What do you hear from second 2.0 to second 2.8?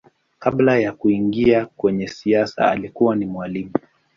siasa